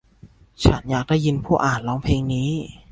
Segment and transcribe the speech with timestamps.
[0.63, 2.49] ฉันอยากได้ยินผู้อ่านร้องเพลงนี้